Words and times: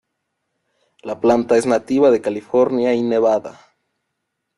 La 1.03 1.15
planta 1.21 1.57
es 1.57 1.67
nativa 1.67 2.09
de 2.09 2.21
California 2.21 2.91
y 2.95 3.03
Nevada. 3.03 3.59